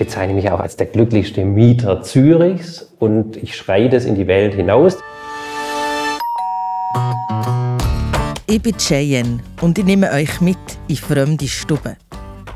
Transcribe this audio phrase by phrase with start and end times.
[0.00, 4.54] bezeichne mich auch als der glücklichste Mieter Zürichs und ich schreie das in die Welt
[4.54, 4.96] hinaus.
[8.46, 10.56] Ich bin Cheyenne und ich nehme euch mit
[10.88, 11.96] in fremde Stuben.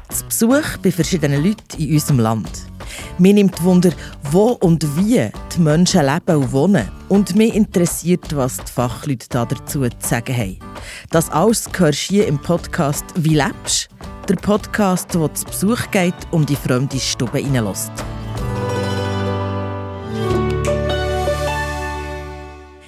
[0.09, 2.51] Zu Besuch bei verschiedenen Leuten in unserem Land.
[3.19, 3.91] Mir nimmt Wunder,
[4.33, 6.89] wo und wie die Menschen leben und wohnen.
[7.15, 10.59] Und mich interessiert, was die Fachleute dazu zu sagen haben.
[11.13, 13.89] Das alles hörst hier im Podcast «Wie lebst?»,
[14.29, 17.93] der Podcast, der zu Besuch geht und die fremde Stube reinlässt.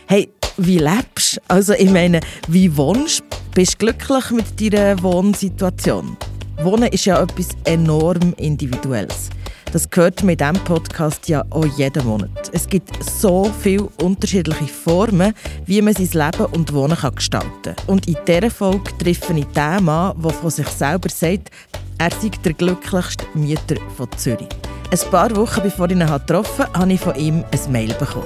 [0.09, 1.41] Hey, wie lebst du?
[1.47, 3.25] Also ich meine, wie wohnst du?
[3.55, 6.17] Bist du glücklich mit deiner Wohnsituation?
[6.65, 9.31] Wohnen ist ja etwas enorm Individuelles.
[9.77, 12.51] Das gehört mit diesem Podcast ja auch jeden Monat.
[12.51, 15.35] Es gibt so viele unterschiedliche Formen,
[15.67, 17.75] wie man sein Leben und Wohnen kann gestalten kann.
[17.87, 21.51] Und in dieser Folge treffe ich den Mann, der von sich selber sagt,
[21.99, 24.49] er sei der glücklichste Mieter von Zürich.
[24.91, 28.25] Ein paar Wochen bevor ich ihn getroffen habe, habe ich von ihm ein Mail bekommen.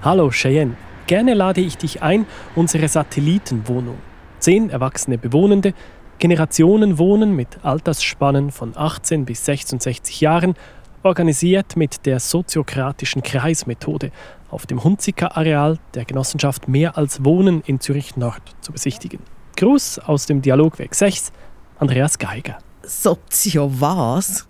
[0.00, 3.98] Hallo Cheyenne, gerne lade ich dich ein, unsere Satellitenwohnung.
[4.38, 5.74] Zehn erwachsene Bewohnende
[6.18, 10.54] Generationen wohnen mit Altersspannen von 18 bis 66 Jahren,
[11.02, 14.10] organisiert mit der soziokratischen Kreismethode
[14.50, 19.20] auf dem Hunziker-Areal der Genossenschaft Mehr als Wohnen in Zürich Nord zu besichtigen.
[19.56, 21.32] Gruß aus dem Dialogweg 6,
[21.78, 22.58] Andreas Geiger.
[22.82, 24.48] Sozio was?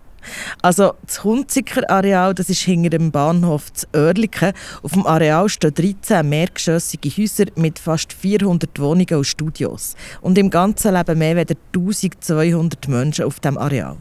[0.63, 4.53] Also das Hunziker Areal, das ist hinter dem Bahnhof zu Oerlikon.
[4.83, 9.95] Auf dem Areal stehen 13 mehrgeschossige Häuser mit fast 400 Wohnungen und Studios.
[10.21, 13.97] Und im Ganzen leben mehr als 1200 Menschen auf dem Areal.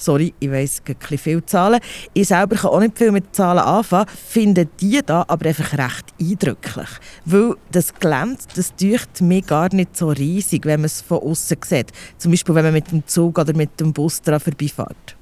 [0.00, 1.80] Sorry, ich weiss, ein viele Zahlen.
[2.14, 6.14] Ich selber kann auch nicht viel mit Zahlen anfangen, finde die da aber einfach recht
[6.20, 6.88] eindrücklich.
[7.24, 11.56] Weil das Gelände, das deucht mir gar nicht so riesig, wenn man es von außen
[11.64, 11.90] sieht.
[12.16, 15.17] Zum Beispiel, wenn man mit dem Zug oder mit dem Bus daran vorbeifährt.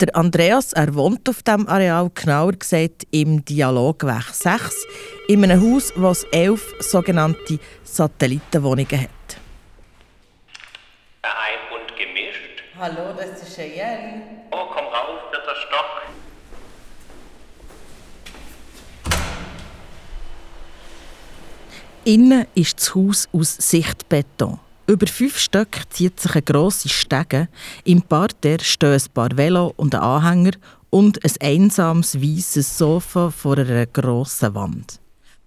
[0.00, 4.86] Der Andreas er wohnt auf diesem Areal, genauer gesagt im Dialogweg 6,
[5.28, 9.10] in einem Haus, das elf sogenannte Satellitenwohnungen hat.
[11.22, 12.62] Ein und gemischt.
[12.78, 14.22] Hallo, das ist Cheyenne.
[14.50, 16.02] Oh, komm rauf, vierter Stock.
[22.04, 24.60] Innen ist das Haus aus Sichtbeton.
[24.88, 27.48] Über fünf Stöcke zieht sich eine grosse Stege.
[27.82, 30.52] Im Parterre stehen ein paar Velo und ein Anhänger
[30.90, 35.00] und ein einsames weißes Sofa vor einer grossen Wand.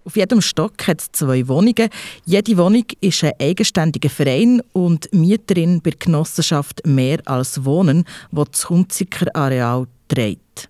[0.04, 1.88] Auf jedem Stock hat es zwei Wohnungen.
[2.26, 8.44] Jede Wohnung ist ein eigenständiger Verein und Mieterin bei der Genossenschaft Mehr als Wohnen, wo
[8.44, 10.68] das Hunziker Areal trägt.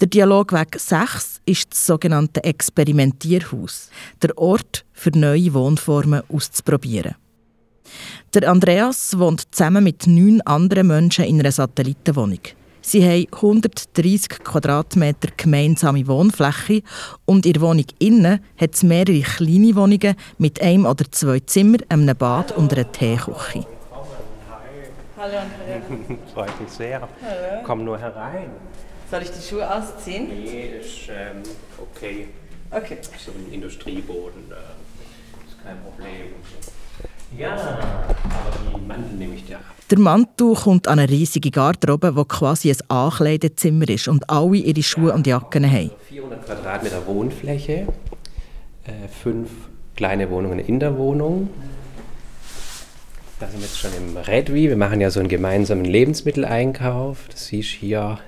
[0.00, 3.90] Der Dialogweg 6 ist das sogenannte Experimentierhaus,
[4.22, 7.16] der Ort für neue Wohnformen auszuprobieren.
[8.34, 12.40] Der Andreas wohnt zusammen mit neun anderen Menschen in einer Satellitenwohnung.
[12.84, 16.82] Sie haben 130 Quadratmeter gemeinsame Wohnfläche
[17.26, 21.82] und in der Wohnung innen hat es mehrere kleine Wohnungen mit einem oder zwei Zimmern,
[21.88, 23.66] einem Bad und einer Teeküche.
[25.16, 25.80] Hallo Andrea.
[26.34, 27.00] Freut mich sehr.
[27.00, 27.62] Hallo.
[27.64, 28.50] Komm nur herein.
[29.08, 30.26] Soll ich die Schuhe ausziehen?
[30.26, 31.42] Nee, ist ähm,
[31.78, 32.28] okay.
[32.68, 32.98] Okay.
[33.24, 36.32] So ein Industrieboden, äh, ist kein Problem.
[37.38, 39.64] Ja, aber die Mantel nehme ich dir ab.
[39.90, 44.82] Der Mantel kommt an eine riesige Garderobe, die quasi ein Ankleidezimmer ist und alle ihre
[44.82, 45.90] Schuhe und Jacken haben.
[46.08, 47.86] 400 Quadratmeter Wohnfläche,
[48.84, 49.50] äh, fünf
[49.96, 51.50] kleine Wohnungen in der Wohnung.
[53.38, 54.68] Da sind wir jetzt schon im Redwi.
[54.68, 57.26] Wir machen ja so einen gemeinsamen Lebensmitteleinkauf.
[57.30, 58.18] Das siehst hier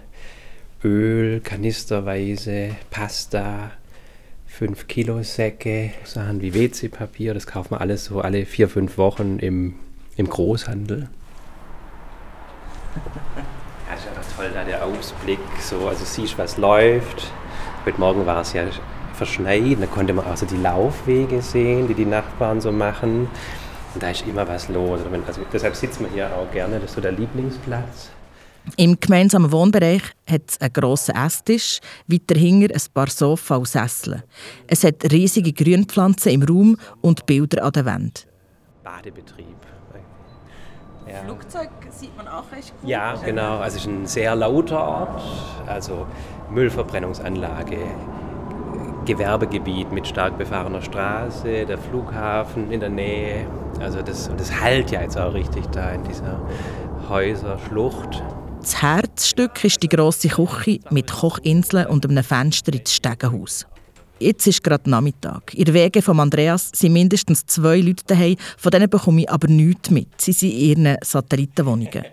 [0.82, 3.70] Öl, kanisterweise, Pasta,
[4.56, 9.40] 5 Kilo Säcke, Sachen wie WC-Papier, das kauft man alles so alle vier, fünf Wochen
[9.40, 9.74] im,
[10.16, 11.08] im Großhandel.
[13.88, 17.32] Ja, ist einfach toll, da der Ausblick, so, also siehst, was läuft.
[17.84, 18.62] Heute Morgen war es ja
[19.14, 23.28] verschneit, da konnte man auch so die Laufwege sehen, die die Nachbarn so machen.
[23.92, 25.00] Und da ist immer was los.
[25.26, 28.10] Also deshalb sitzt man hier auch gerne, das ist so der Lieblingsplatz.
[28.76, 34.24] Im gemeinsamen Wohnbereich hat es einen grossen Esstisch, weiter hinten ein paar Sofa und Sessel.
[34.66, 38.26] Es hat riesige Grünpflanzen im Raum und Bilder an der Wand.
[38.82, 39.54] Badebetrieb.
[41.06, 41.20] Ja.
[41.24, 42.88] Flugzeug sieht man auch recht gut.
[42.88, 43.58] Ja, genau.
[43.58, 45.22] Also es ist ein sehr lauter Ort.
[45.66, 46.06] Also
[46.50, 47.76] Müllverbrennungsanlage,
[49.04, 53.46] Gewerbegebiet mit stark befahrener Straße, der Flughafen in der Nähe.
[53.80, 56.40] Also das, das halt ja jetzt auch richtig da in dieser
[57.08, 58.22] Häuserschlucht.
[58.64, 63.66] Das Herzstück ist die grosse Küche mit Kochinseln und einem Fenster ins Stegenhaus.
[64.18, 65.52] Jetzt ist gerade Nachmittag.
[65.52, 69.90] In Wege von Andreas sind mindestens zwei Leute daheim, von denen bekomme ich aber nichts
[69.90, 70.18] mit.
[70.18, 72.06] Sie sind in ihren Satellitenwohnungen.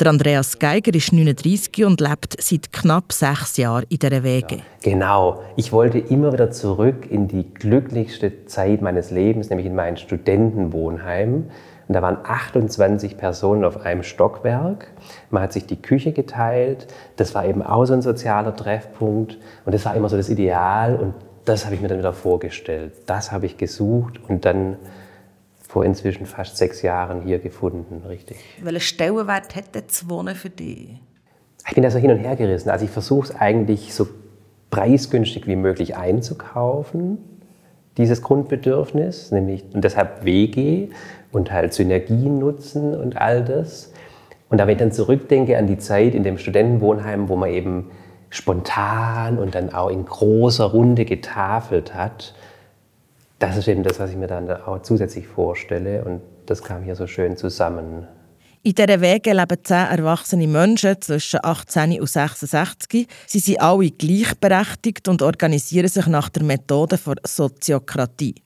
[0.00, 4.62] Der Andreas Geiger ist 39 und lebt seit knapp sechs Jahren in dieser Wege.
[4.82, 5.44] Genau.
[5.56, 11.44] Ich wollte immer wieder zurück in die glücklichste Zeit meines Lebens, nämlich in mein Studentenwohnheim.
[11.86, 14.88] Und da waren 28 Personen auf einem Stockwerk.
[15.30, 16.86] Man hat sich die Küche geteilt.
[17.16, 19.38] Das war eben auch so ein sozialer Treffpunkt.
[19.64, 20.96] Und das war immer so das Ideal.
[20.96, 21.14] Und
[21.44, 22.92] das habe ich mir dann wieder vorgestellt.
[23.06, 24.76] Das habe ich gesucht und dann
[25.74, 28.36] vor inzwischen fast sechs Jahren hier gefunden, richtig.
[28.62, 31.00] Welchen Stellenwert hat das Wohnen für dich?
[31.66, 32.70] Ich bin da so hin und her gerissen.
[32.70, 34.06] Also ich versuche es eigentlich so
[34.70, 37.18] preisgünstig wie möglich einzukaufen,
[37.96, 40.88] dieses Grundbedürfnis, nämlich und deshalb WG
[41.32, 43.92] und halt Synergien nutzen und all das.
[44.48, 47.90] Und da wenn ich dann zurückdenke an die Zeit in dem Studentenwohnheim, wo man eben
[48.30, 52.34] spontan und dann auch in großer Runde getafelt hat,
[53.38, 56.04] das ist eben das, was ich mir dann auch zusätzlich vorstelle.
[56.04, 58.06] Und das kam hier so schön zusammen.
[58.66, 63.06] In dieser Wege leben zehn erwachsene Menschen zwischen 18 und 66.
[63.26, 68.36] Sie sind alle gleichberechtigt und organisieren sich nach der Methode der Soziokratie.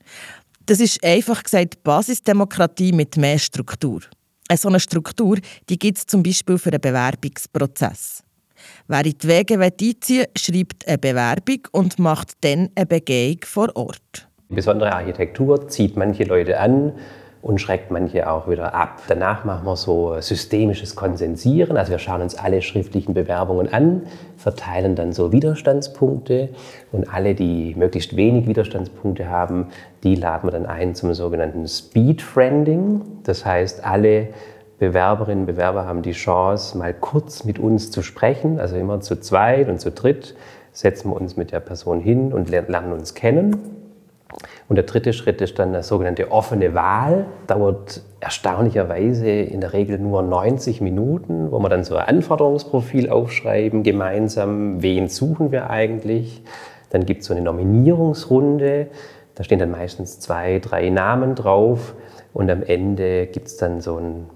[0.65, 4.01] Das ist einfach gesagt Basisdemokratie mit mehr Struktur.
[4.49, 8.21] Eine solche Struktur gibt es zum Beispiel für einen Bewerbungsprozess.
[8.89, 13.73] Wer in die Wege einziehen will, schreibt eine Bewerbung und macht dann eine Begehung vor
[13.73, 14.27] Ort.
[14.49, 16.99] Besondere Architektur zieht manche Leute an
[17.41, 19.01] und schreckt manche auch wieder ab.
[19.07, 21.77] Danach machen wir so systemisches Konsensieren.
[21.77, 24.03] Also wir schauen uns alle schriftlichen Bewerbungen an,
[24.35, 26.49] verteilen dann so Widerstandspunkte
[26.91, 29.67] und alle, die möglichst wenig Widerstandspunkte haben,
[30.03, 33.01] die laden wir dann ein zum sogenannten Speedfriending.
[33.23, 34.27] Das heißt, alle
[34.77, 39.19] Bewerberinnen und Bewerber haben die Chance, mal kurz mit uns zu sprechen, also immer zu
[39.19, 40.35] zweit und zu dritt
[40.71, 43.78] setzen wir uns mit der Person hin und lernen uns kennen.
[44.69, 47.25] Und der dritte Schritt ist dann eine sogenannte offene Wahl.
[47.47, 53.81] Dauert erstaunlicherweise in der Regel nur 90 Minuten, wo wir dann so ein Anforderungsprofil aufschreiben,
[53.81, 56.43] gemeinsam, wen suchen wir eigentlich.
[56.91, 58.87] Dann gibt es so eine Nominierungsrunde,
[59.33, 61.95] da stehen dann meistens zwei, drei Namen drauf
[62.33, 64.29] und am Ende gibt es dann so einen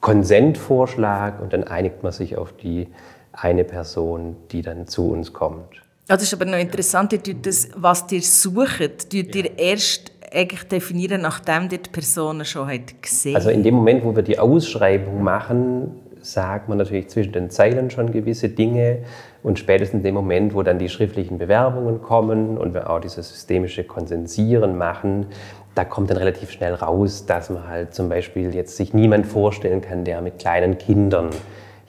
[0.00, 2.88] Konsentvorschlag und dann einigt man sich auf die
[3.32, 5.87] eine Person, die dann zu uns kommt.
[6.08, 7.12] Das ist aber noch interessant,
[7.42, 9.44] das, was ihr sucht, ihr ja.
[9.58, 14.16] erst eigentlich definieren, nachdem ihr die Person schon hat gesehen Also in dem Moment, wo
[14.16, 19.00] wir die Ausschreibung machen, sagt man natürlich zwischen den Zeilen schon gewisse Dinge
[19.42, 23.28] und spätestens in dem Moment, wo dann die schriftlichen Bewerbungen kommen und wir auch dieses
[23.28, 25.26] systemische Konsensieren machen,
[25.74, 29.82] da kommt dann relativ schnell raus, dass man halt zum Beispiel jetzt sich niemand vorstellen
[29.82, 31.28] kann, der mit kleinen Kindern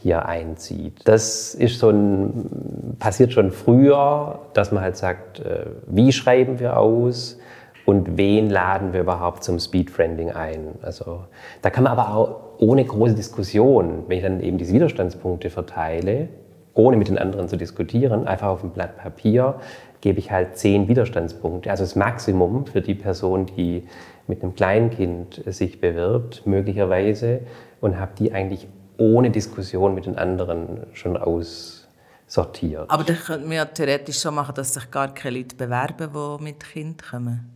[0.01, 1.01] hier einzieht.
[1.05, 6.77] Das ist so ein, passiert schon früher, dass man halt sagt, äh, wie schreiben wir
[6.77, 7.37] aus
[7.85, 10.75] und wen laden wir überhaupt zum Speedfriending ein.
[10.81, 11.25] Also
[11.61, 16.29] da kann man aber auch ohne große Diskussion, wenn ich dann eben diese Widerstandspunkte verteile,
[16.73, 19.55] ohne mit den anderen zu diskutieren, einfach auf ein Blatt Papier,
[20.01, 21.69] gebe ich halt zehn Widerstandspunkte.
[21.71, 23.83] Also das Maximum für die Person, die
[24.27, 27.41] mit einem Kleinkind sich bewirbt, möglicherweise,
[27.81, 28.67] und habe die eigentlich
[28.99, 32.89] ohne Diskussion mit den anderen schon aussortiert.
[32.89, 36.43] Aber dann könnte man ja theoretisch so machen, dass sich gar keine Leute bewerben, die
[36.43, 37.49] mit Kind kommen.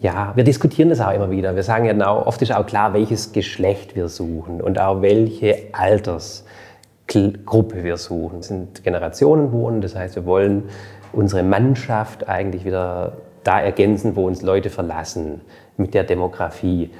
[0.00, 1.56] Ja, wir diskutieren das auch immer wieder.
[1.56, 5.70] Wir sagen ja auch, oft ist auch klar, welches Geschlecht wir suchen und auch welche
[5.72, 8.38] Altersgruppe wir suchen.
[8.38, 10.68] Es sind Generationenwohnen, das heißt, wir wollen
[11.12, 15.40] unsere Mannschaft eigentlich wieder da ergänzen, wo uns Leute verlassen
[15.76, 16.90] mit der Demografie.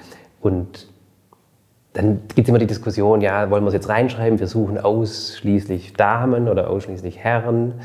[0.41, 0.89] Und
[1.99, 5.95] dann gibt es immer die Diskussion, ja, wollen wir es jetzt reinschreiben, wir suchen ausschließlich
[5.95, 7.81] Damen oder ausschließlich Herren.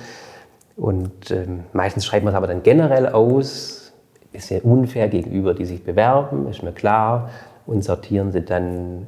[0.76, 3.92] Und ähm, meistens schreibt man es aber dann generell aus,
[4.32, 7.32] ist ja unfair gegenüber, die sich bewerben, ist mir klar,
[7.66, 9.08] und sortieren sie dann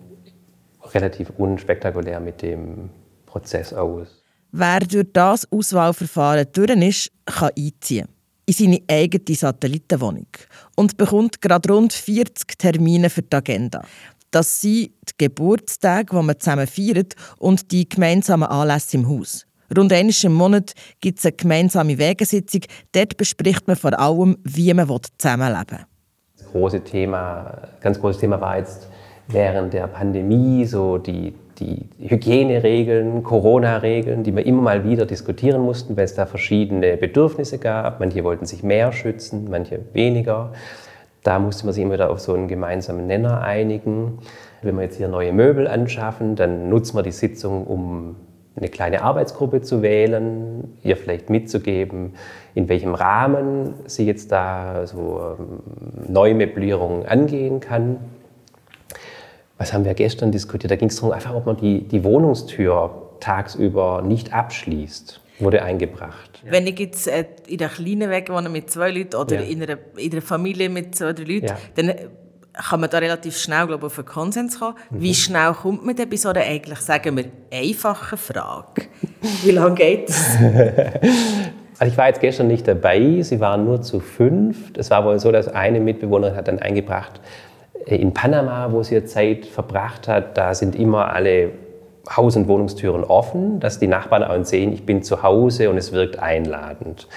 [0.93, 2.89] relativ unspektakulär mit dem
[3.27, 4.23] Prozess aus.
[4.51, 8.07] Wer durch das Auswahlverfahren durch ist, kann einziehen
[8.47, 10.27] in seine eigene Satellitenwohnung
[10.75, 13.83] und bekommt gerade rund 40 Termine für die Agenda.
[14.35, 19.45] Das sind die Geburtstage, die man zusammen feiert und die gemeinsamen Anlässe im Haus.
[19.77, 22.59] Rund einmal im Monat gibt es eine gemeinsame Wegesitzung.
[22.91, 25.85] Dort bespricht man vor allem, wie man zusammenleben will.
[26.37, 28.89] Das große Thema, ganz großes Thema war jetzt
[29.29, 35.95] während der Pandemie so die, die Hygieneregeln, Corona-Regeln, die wir immer mal wieder diskutieren mussten,
[35.95, 38.01] weil es da verschiedene Bedürfnisse gab.
[38.01, 40.51] Manche wollten sich mehr schützen, manche weniger.
[41.25, 44.19] Da musste man sich immer wieder auf so einen gemeinsamen Nenner einigen.
[44.61, 48.15] Wenn wir jetzt hier neue Möbel anschaffen, dann nutzen wir die Sitzung, um
[48.55, 52.13] eine kleine Arbeitsgruppe zu wählen, ihr vielleicht mitzugeben,
[52.53, 57.97] in welchem Rahmen sie jetzt da so ähm, Neumöblierungen angehen kann.
[59.57, 60.69] was haben wir gestern diskutiert?
[60.69, 66.41] Da ging es darum, einfach, ob man die, die Wohnungstür tagsüber nicht abschließt, wurde eingebracht.
[66.45, 66.51] Ja.
[66.51, 69.41] Wenn ich jetzt äh, in einer kleinen Weg wohne mit zwei Leuten oder ja.
[69.41, 71.57] in, einer, in einer Familie mit zwei, drei Leuten, ja.
[71.75, 71.93] dann
[72.53, 74.75] kann man da relativ schnell glaube ich, auf einen Konsens kommen.
[74.89, 75.01] Mhm.
[75.01, 78.83] Wie schnell kommt man denn bei so einer eigentlich, sagen wir, einfachen Frage?
[79.43, 80.37] Wie lange geht es?
[81.77, 84.71] Also ich war jetzt gestern nicht dabei, sie waren nur zu fünf.
[84.77, 87.19] Es war wohl so, dass eine Mitbewohnerin hat dann eingebracht,
[87.85, 91.51] äh, in Panama, wo sie ihre Zeit verbracht hat, da sind immer alle
[92.09, 95.91] Haus- und Wohnungstüren offen, dass die Nachbarn auch sehen, ich bin zu Hause und es
[95.91, 97.07] wirkt einladend.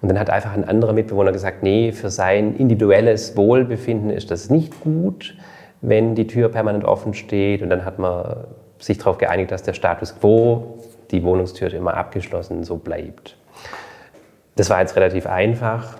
[0.00, 4.50] Und dann hat einfach ein anderer Mitbewohner gesagt, nee, für sein individuelles Wohlbefinden ist das
[4.50, 5.36] nicht gut,
[5.80, 7.62] wenn die Tür permanent offen steht.
[7.62, 8.44] Und dann hat man
[8.78, 10.78] sich darauf geeinigt, dass der Status quo,
[11.12, 13.36] die Wohnungstür immer abgeschlossen, so bleibt.
[14.56, 15.98] Das war jetzt relativ einfach.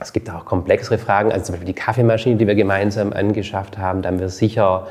[0.00, 4.02] Es gibt auch komplexere Fragen, also zum Beispiel die Kaffeemaschine, die wir gemeinsam angeschafft haben.
[4.02, 4.88] Da haben wir sicher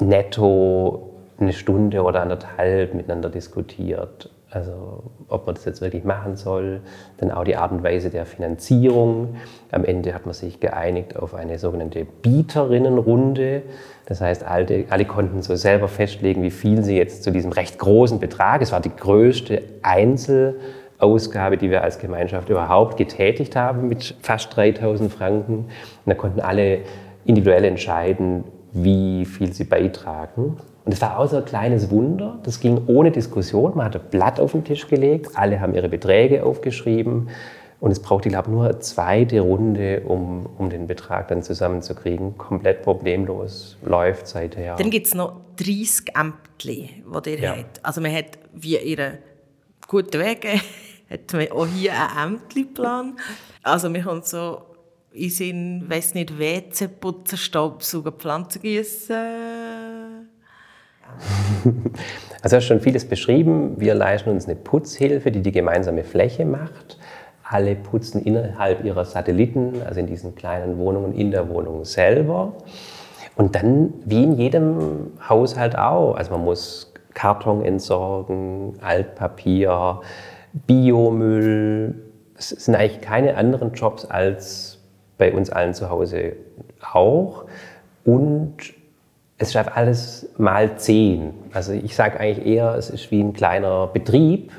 [0.00, 4.30] netto eine Stunde oder anderthalb miteinander diskutiert.
[4.50, 6.80] Also ob man das jetzt wirklich machen soll,
[7.18, 9.36] dann auch die Art und Weise der Finanzierung.
[9.72, 13.62] Am Ende hat man sich geeinigt auf eine sogenannte Bieterinnenrunde.
[14.06, 17.78] Das heißt, alle, alle konnten so selber festlegen, wie viel sie jetzt zu diesem recht
[17.78, 24.14] großen Betrag, es war die größte Einzelausgabe, die wir als Gemeinschaft überhaupt getätigt haben mit
[24.22, 25.56] fast 3000 Franken.
[25.56, 25.66] Und
[26.06, 26.78] da konnten alle
[27.24, 30.58] individuell entscheiden, wie viel sie beitragen.
[30.86, 32.38] Und es war auch so ein kleines Wunder.
[32.44, 33.76] Das ging ohne Diskussion.
[33.76, 37.28] Man hat ein Blatt auf den Tisch gelegt, alle haben ihre Beträge aufgeschrieben.
[37.80, 42.38] Und es braucht, ich glaube, nur eine zweite Runde, um, um den Betrag dann zusammenzukriegen.
[42.38, 44.76] Komplett problemlos läuft seither.
[44.76, 46.38] Dann gibt es noch 30 Ämter,
[47.20, 47.56] die ihr ja.
[47.56, 47.84] habt.
[47.84, 49.18] Also man hat wie ihre
[49.88, 50.60] guten Wege,
[51.10, 53.16] hat man auch hier einen Ämterplan.
[53.64, 54.62] Also man kommt so
[55.10, 59.16] in Sinn, weiß nicht, WC putzen, Staubsaugen, Pflanzen gießen
[62.42, 63.74] Also du hast schon vieles beschrieben.
[63.78, 66.96] Wir leisten uns eine Putzhilfe, die die gemeinsame Fläche macht.
[67.42, 72.52] Alle putzen innerhalb ihrer Satelliten, also in diesen kleinen Wohnungen, in der Wohnung selber.
[73.34, 80.02] Und dann, wie in jedem Haushalt auch, also man muss Karton entsorgen, Altpapier,
[80.52, 81.94] Biomüll.
[82.38, 84.78] Es sind eigentlich keine anderen Jobs als
[85.18, 86.34] bei uns allen zu Hause
[86.92, 87.46] auch.
[88.04, 88.75] Und
[89.38, 91.34] es schafft alles mal zehn.
[91.52, 94.50] Also ich sage eigentlich eher, es ist wie ein kleiner Betrieb,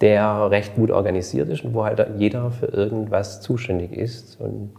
[0.00, 4.38] der recht gut organisiert ist und wo halt jeder für irgendwas zuständig ist.
[4.40, 4.72] Und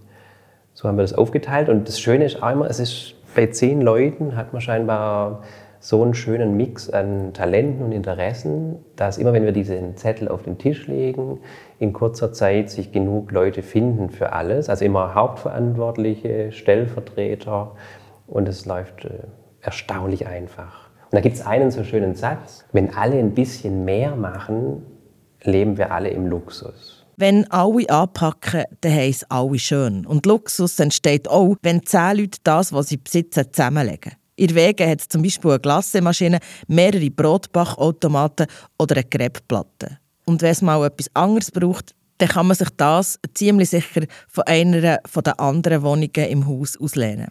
[0.74, 1.70] so haben wir das aufgeteilt.
[1.70, 5.42] Und das Schöne ist auch immer, es ist bei zehn Leuten hat man scheinbar
[5.80, 10.44] so einen schönen Mix an Talenten und Interessen, dass immer, wenn wir diesen Zettel auf
[10.44, 11.40] den Tisch legen,
[11.80, 14.70] in kurzer Zeit sich genug Leute finden für alles.
[14.70, 17.72] Also immer Hauptverantwortliche, Stellvertreter,
[18.34, 19.28] und es läuft äh,
[19.62, 20.90] erstaunlich einfach.
[21.06, 24.82] Und da gibt es einen so schönen Satz, wenn alle ein bisschen mehr machen,
[25.44, 27.06] leben wir alle im Luxus.
[27.16, 30.08] Wenn alle anpacken, dann heisst alle schön.
[30.08, 34.14] Und Luxus entsteht auch, wenn zehn Leute das, was sie besitzen, zusammenlegen.
[34.36, 38.48] In Wegen hat es zum Beispiel eine Glassemaschine, mehrere Brotbachautomaten
[38.80, 40.00] oder eine Crepeplatte.
[40.26, 44.46] Und wenn es mal etwas anderes braucht, dann kann man sich das ziemlich sicher von
[44.46, 47.28] einer der anderen Wohnungen im Haus auslehnen.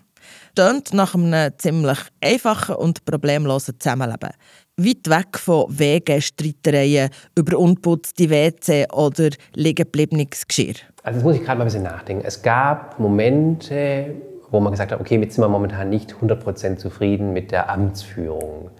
[0.55, 4.31] Tönt nach einem ziemlich einfachen und problemlosen Zusammenleben.
[4.77, 10.75] Weit weg von Wegen, Streitereien über unputzte WC oder liegengebliebenes Geschirr.
[11.03, 12.25] Also das muss ich gerade mal ein bisschen nachdenken.
[12.25, 14.15] Es gab Momente,
[14.51, 18.71] wo man gesagt hat, okay, jetzt sind wir momentan nicht 100% zufrieden mit der Amtsführung.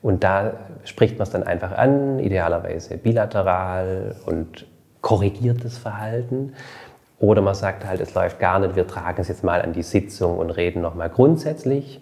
[0.00, 0.54] Und da
[0.84, 4.66] spricht man es dann einfach an, idealerweise bilateral und
[5.00, 6.54] korrigiert das Verhalten.
[7.22, 9.84] Oder man sagt halt, es läuft gar nicht, wir tragen es jetzt mal an die
[9.84, 12.00] Sitzung und reden nochmal grundsätzlich.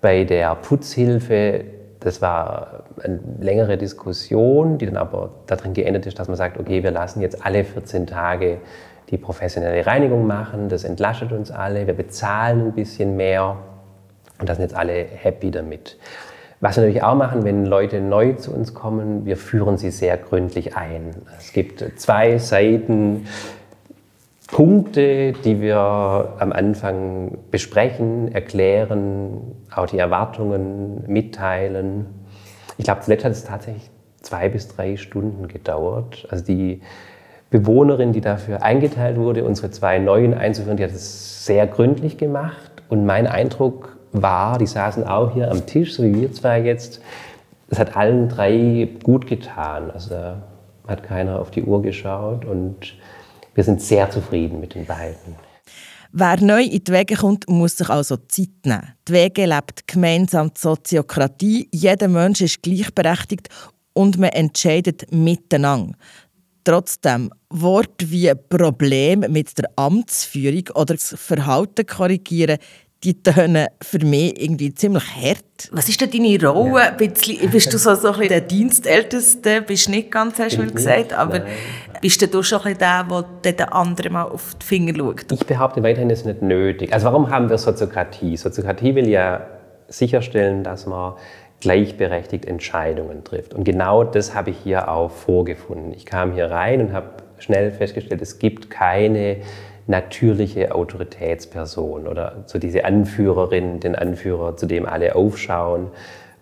[0.00, 1.64] Bei der Putzhilfe,
[1.98, 6.84] das war eine längere Diskussion, die dann aber darin geendet ist, dass man sagt, okay,
[6.84, 8.58] wir lassen jetzt alle 14 Tage
[9.10, 13.56] die professionelle Reinigung machen, das entlastet uns alle, wir bezahlen ein bisschen mehr
[14.38, 15.98] und da sind jetzt alle happy damit.
[16.60, 20.16] Was wir natürlich auch machen, wenn Leute neu zu uns kommen, wir führen sie sehr
[20.18, 21.10] gründlich ein.
[21.36, 23.26] Es gibt zwei Seiten
[24.52, 25.78] Punkte, die wir
[26.38, 32.04] am Anfang besprechen, erklären, auch die Erwartungen mitteilen.
[32.76, 33.90] Ich glaube, zuletzt hat es tatsächlich
[34.20, 36.28] zwei bis drei Stunden gedauert.
[36.30, 36.82] Also die
[37.48, 42.82] Bewohnerin, die dafür eingeteilt wurde, unsere zwei neuen einzuführen, die hat es sehr gründlich gemacht.
[42.90, 47.00] Und mein Eindruck war, die saßen auch hier am Tisch, so wie wir zwei jetzt.
[47.70, 49.90] Es hat allen drei gut getan.
[49.90, 50.42] Also da
[50.86, 52.96] hat keiner auf die Uhr geschaut und
[53.54, 55.36] wir sind sehr zufrieden mit den beiden.
[56.12, 58.92] Wer neu in die Wege kommt, muss sich also Zeit nehmen.
[59.08, 61.68] Die Wege lebt gemeinsam die Soziokratie.
[61.72, 63.48] Jeder Mensch ist gleichberechtigt
[63.94, 65.96] und man entscheidet miteinander.
[66.64, 72.58] Trotzdem, Worte wie Problem mit der Amtsführung oder das Verhalten korrigieren,
[73.04, 75.70] die tönen für mich irgendwie ziemlich hart.
[75.72, 76.80] Was ist denn deine Rolle?
[76.80, 76.90] Ja.
[76.90, 79.62] Bisschen, bist du so, so ein bisschen der Dienstälteste?
[79.62, 81.48] Bist nicht ganz, hast du gesagt, aber Nein.
[82.00, 83.04] bist du schon ein der,
[83.44, 85.32] der den anderen mal auf die Finger schaut?
[85.32, 86.92] Ich behaupte weiterhin, es ist nicht nötig.
[86.92, 88.36] Also warum haben wir Soziokratie?
[88.36, 89.46] Soziokratie will ja
[89.88, 91.14] sicherstellen, dass man
[91.60, 93.54] gleichberechtigt Entscheidungen trifft.
[93.54, 95.92] Und genau das habe ich hier auch vorgefunden.
[95.92, 99.38] Ich kam hier rein und habe schnell festgestellt, es gibt keine
[99.86, 105.88] natürliche Autoritätsperson oder so diese Anführerin, den Anführer, zu dem alle aufschauen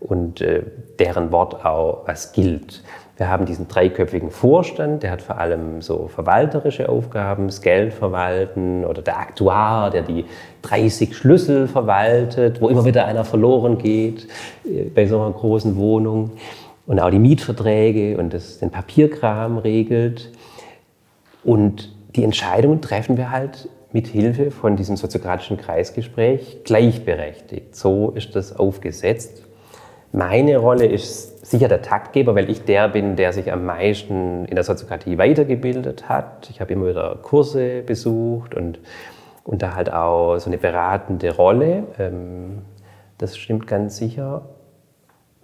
[0.00, 0.62] und äh,
[0.98, 2.82] deren Wort auch was gilt.
[3.16, 8.86] Wir haben diesen dreiköpfigen Vorstand, der hat vor allem so verwalterische Aufgaben, das Geld verwalten
[8.86, 10.24] oder der Aktuar, der die
[10.62, 14.26] 30 Schlüssel verwaltet, wo immer wieder einer verloren geht
[14.64, 16.32] äh, bei so einer großen Wohnung
[16.86, 20.30] und auch die Mietverträge und das, den Papierkram regelt.
[21.44, 27.74] Und die Entscheidungen treffen wir halt mit Hilfe von diesem soziokratischen Kreisgespräch gleichberechtigt.
[27.74, 29.42] So ist das aufgesetzt.
[30.12, 34.54] Meine Rolle ist sicher der Taktgeber, weil ich der bin, der sich am meisten in
[34.56, 36.50] der Soziokratie weitergebildet hat.
[36.50, 38.80] Ich habe immer wieder Kurse besucht und,
[39.44, 41.84] und da halt auch so eine beratende Rolle.
[41.98, 42.62] Ähm,
[43.18, 44.42] das stimmt ganz sicher.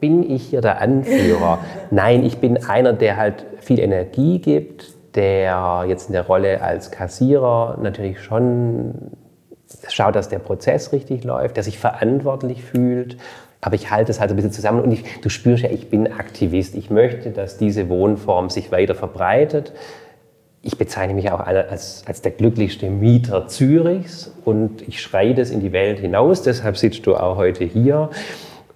[0.01, 1.61] Bin ich hier der Anführer?
[1.93, 6.91] Nein, ich bin einer, der halt viel Energie gibt, der jetzt in der Rolle als
[6.91, 9.13] Kassierer natürlich schon
[9.89, 13.17] schaut, dass der Prozess richtig läuft, der sich verantwortlich fühlt.
[13.61, 16.13] Aber ich halte es halt ein bisschen zusammen und ich, du spürst ja, ich bin
[16.13, 16.75] Aktivist.
[16.75, 19.73] Ich möchte, dass diese Wohnform sich weiter verbreitet.
[20.63, 25.61] Ich bezeichne mich auch als, als der glücklichste Mieter Zürichs und ich schreie das in
[25.61, 26.43] die Welt hinaus.
[26.43, 28.11] Deshalb sitzt du auch heute hier.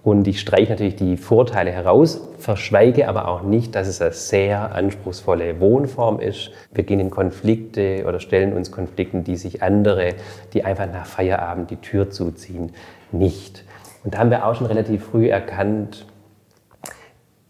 [0.03, 4.73] Und ich streiche natürlich die Vorteile heraus, verschweige aber auch nicht, dass es eine sehr
[4.73, 6.49] anspruchsvolle Wohnform ist.
[6.73, 10.15] Wir gehen in Konflikte oder stellen uns Konflikten, die sich andere,
[10.53, 12.71] die einfach nach Feierabend die Tür zuziehen,
[13.11, 13.63] nicht.
[14.03, 16.07] Und da haben wir auch schon relativ früh erkannt,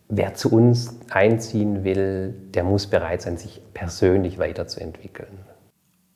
[0.10, 5.40] wer zu uns einziehen will, der muss bereit sein, sich persönlich weiterzuentwickeln.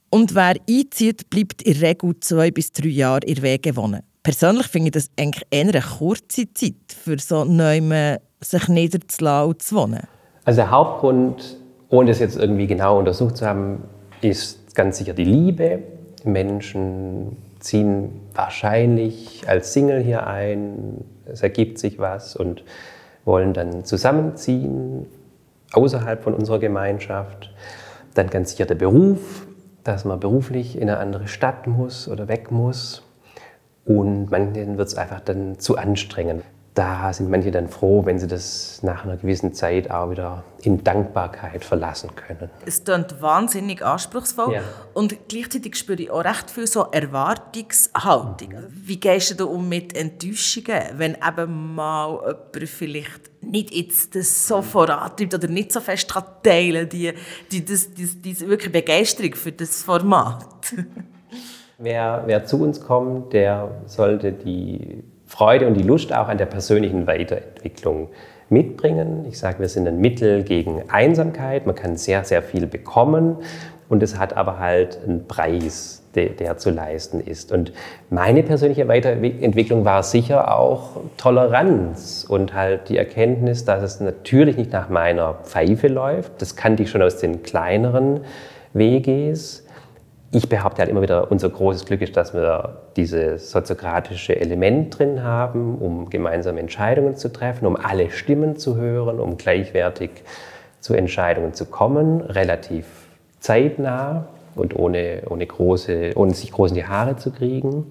[0.09, 4.01] Und wer einzieht, bleibt in der Regel zwei bis drei Jahre in Wege wohnen.
[4.25, 9.61] Persönlich finde ich das eigentlich eher eine kurze Zeit, für so Neume sich niederzulassen und
[9.61, 10.01] zu wohnen.
[10.45, 11.57] Also der Hauptgrund,
[11.89, 13.83] ohne das jetzt irgendwie genau untersucht zu haben,
[14.21, 15.83] ist ganz sicher die Liebe.
[16.23, 22.63] Menschen ziehen wahrscheinlich als Single hier ein, es ergibt sich was und
[23.25, 25.05] wollen dann zusammenziehen
[25.73, 27.53] außerhalb von unserer Gemeinschaft.
[28.15, 29.45] Dann ganz sicher der Beruf,
[29.83, 33.04] dass man beruflich in eine andere Stadt muss oder weg muss.
[33.85, 36.43] Und manchen wird es einfach dann zu anstrengend.
[36.73, 40.83] Da sind manche dann froh, wenn sie das nach einer gewissen Zeit auch wieder in
[40.83, 42.49] Dankbarkeit verlassen können.
[42.65, 44.61] Es klingt wahnsinnig anspruchsvoll ja.
[44.93, 48.55] und gleichzeitig spüre ich auch recht viel so Erwartungshaltung.
[48.67, 54.61] Wie gehst du um mit Enttäuschungen, wenn eben mal jemand vielleicht nicht jetzt das so
[54.61, 57.13] vorantreibt oder nicht so fest kann teilen die,
[57.53, 60.73] die, das, die, die wirklich Begeisterung für das Format?
[61.77, 66.45] Wer, wer zu uns kommt, der sollte die Freude und die Lust auch an der
[66.45, 68.09] persönlichen Weiterentwicklung
[68.49, 69.25] mitbringen.
[69.27, 71.65] Ich sage, wir sind ein Mittel gegen Einsamkeit.
[71.65, 73.37] Man kann sehr, sehr viel bekommen
[73.89, 77.51] und es hat aber halt einen Preis, der, der, zu leisten ist.
[77.51, 77.73] Und
[78.09, 84.71] meine persönliche Weiterentwicklung war sicher auch Toleranz und halt die Erkenntnis, dass es natürlich nicht
[84.71, 86.41] nach meiner Pfeife läuft.
[86.41, 88.21] Das kannte ich schon aus den kleineren
[88.73, 89.64] WGs
[90.31, 95.23] ich behaupte halt immer wieder, unser großes Glück ist, dass wir dieses soziokratische Element drin
[95.23, 100.09] haben, um gemeinsame Entscheidungen zu treffen, um alle Stimmen zu hören, um gleichwertig
[100.79, 102.85] zu Entscheidungen zu kommen, relativ
[103.39, 107.85] zeitnah und ohne, ohne, große, ohne sich groß in die Haare zu kriegen.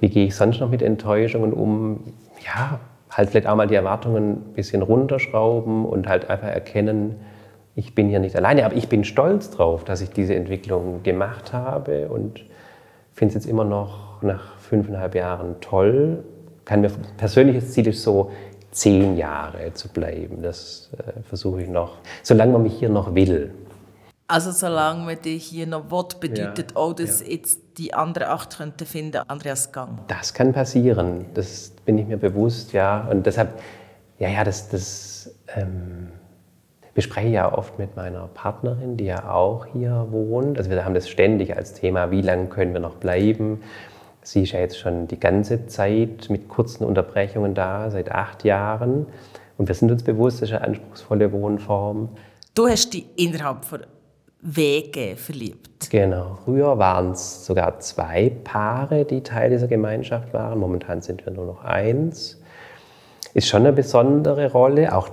[0.00, 2.14] Wie gehe ich sonst noch mit Enttäuschungen um?
[2.44, 7.16] Ja, halt vielleicht auch mal die Erwartungen ein bisschen runterschrauben und halt einfach erkennen,
[7.74, 11.52] ich bin hier nicht alleine, aber ich bin stolz drauf, dass ich diese Entwicklung gemacht
[11.52, 12.44] habe und
[13.12, 16.24] finde es jetzt immer noch nach fünfeinhalb Jahren toll.
[16.64, 18.30] Kann mir persönliches Ziel ist so,
[18.70, 20.42] zehn Jahre zu bleiben.
[20.42, 23.52] Das äh, versuche ich noch, solange man mich hier noch will.
[24.28, 27.32] Also solange man dich hier noch will, bedeutet ja, auch, dass ja.
[27.32, 29.98] jetzt die andere acht könnte finden, Andreas Gang.
[30.08, 31.26] Das kann passieren.
[31.34, 33.06] Das bin ich mir bewusst, ja.
[33.10, 33.60] Und deshalb,
[34.18, 36.08] ja, ja, das, das ähm,
[36.94, 40.58] bespreche ja oft mit meiner Partnerin, die ja auch hier wohnt.
[40.58, 43.62] Also wir haben das ständig als Thema, wie lange können wir noch bleiben.
[44.22, 49.06] Sie ist ja jetzt schon die ganze Zeit mit kurzen Unterbrechungen da, seit acht Jahren.
[49.58, 52.10] Und wir sind uns bewusst, das ist eine anspruchsvolle Wohnform.
[52.54, 53.80] Du hast dich innerhalb von
[54.42, 55.88] Wege verliebt.
[55.90, 56.38] Genau.
[56.44, 60.58] Früher waren es sogar zwei Paare, die Teil dieser Gemeinschaft waren.
[60.58, 62.40] Momentan sind wir nur noch eins.
[63.34, 64.94] Ist schon eine besondere Rolle.
[64.94, 65.08] Auch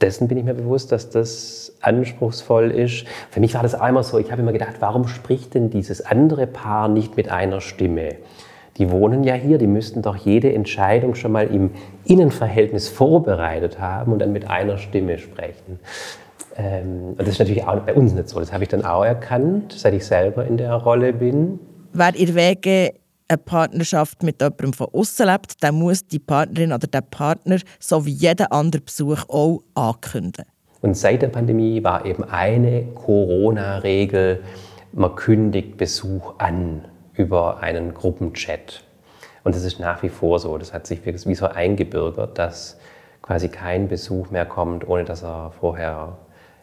[0.00, 3.06] dessen bin ich mir bewusst, dass das anspruchsvoll ist.
[3.30, 6.46] Für mich war das einmal so, ich habe immer gedacht, warum spricht denn dieses andere
[6.46, 8.16] Paar nicht mit einer Stimme?
[8.76, 11.70] Die wohnen ja hier, die müssten doch jede Entscheidung schon mal im
[12.04, 15.80] Innenverhältnis vorbereitet haben und dann mit einer Stimme sprechen.
[16.56, 18.40] Ähm, und das ist natürlich auch bei uns nicht so.
[18.40, 21.58] Das habe ich dann auch erkannt, seit ich selber in der Rolle bin.
[21.92, 22.92] Wer ihr Wege
[23.30, 28.04] eine Partnerschaft mit jemandem von außen lebt, dann muss die Partnerin oder der Partner so
[28.04, 30.46] wie jeder andere Besuch auch ankündigen.
[30.82, 34.42] Und seit der Pandemie war eben eine Corona-Regel,
[34.92, 38.82] man kündigt Besuch an über einen Gruppenchat.
[39.44, 40.58] Und das ist nach wie vor so.
[40.58, 42.78] Das hat sich wie so eingebürgert, dass
[43.22, 46.18] quasi kein Besuch mehr kommt, ohne dass er vorher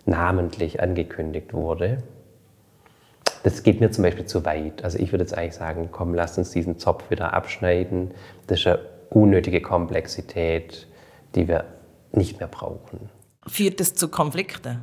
[0.05, 2.03] namentlich angekündigt wurde.
[3.47, 4.83] Das geht mir zum Beispiel zu weit.
[4.83, 8.11] Also ich würde jetzt eigentlich sagen, komm, lass uns diesen Zopf wieder abschneiden.
[8.47, 8.79] Das ist eine
[9.09, 10.85] unnötige Komplexität,
[11.33, 11.63] die wir
[12.11, 13.09] nicht mehr brauchen.
[13.47, 14.79] Führt es zu Konflikten?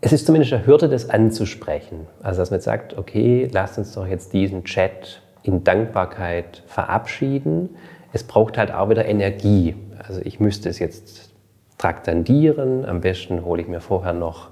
[0.00, 2.08] Es ist zumindest eine Hürde, das anzusprechen.
[2.20, 7.76] Also dass man sagt, okay, lasst uns doch jetzt diesen Chat in Dankbarkeit verabschieden.
[8.12, 9.76] Es braucht halt auch wieder Energie.
[9.96, 11.30] Also ich müsste es jetzt
[11.78, 12.84] traktandieren.
[12.84, 14.48] Am besten hole ich mir vorher noch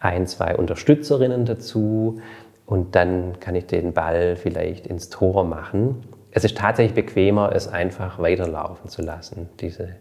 [0.00, 2.20] ein, zwei Unterstützerinnen dazu
[2.70, 6.04] und dann kann ich den Ball vielleicht ins Tor machen.
[6.30, 9.96] Es ist tatsächlich bequemer, es einfach weiterlaufen zu lassen, diese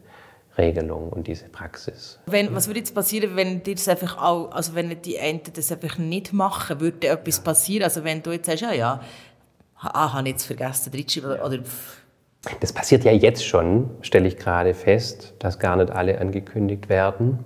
[0.55, 2.19] Regelung und diese Praxis.
[2.27, 5.71] Wenn, was würde jetzt passieren, wenn dir das einfach auch, also wenn die einen das
[5.71, 7.85] einfach nicht machen, würde etwas passieren?
[7.85, 9.01] Also wenn du jetzt sagst, ja, ja,
[9.81, 10.91] ah, habe ich jetzt vergessen,
[11.25, 11.59] oder, oder
[12.59, 17.39] das passiert ja jetzt schon, stelle ich gerade fest, dass gar nicht alle angekündigt werden.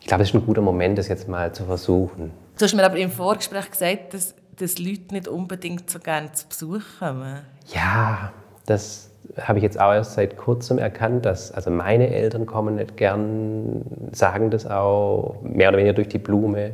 [0.00, 2.32] Ich glaube, es ist ein guter Moment, das jetzt mal zu versuchen.
[2.58, 6.48] Du hast mir aber im Vorgespräch gesagt, dass, dass Leute nicht unbedingt so gerne zu
[6.48, 7.40] Besuch kommen.
[7.74, 8.32] Ja,
[8.64, 12.96] das habe ich jetzt auch erst seit kurzem erkannt, dass also meine Eltern kommen nicht
[12.96, 16.72] gern, sagen das auch mehr oder weniger durch die Blume.